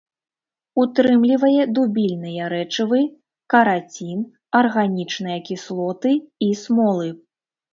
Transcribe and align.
Утрымлівае 0.83 1.63
дубільныя 1.79 2.43
рэчывы, 2.55 3.01
карацін, 3.55 4.25
арганічныя 4.61 5.39
кіслоты 5.51 6.11
і 6.49 6.53
смолы. 6.65 7.09